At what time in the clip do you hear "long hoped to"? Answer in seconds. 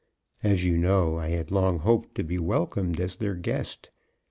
1.51-2.23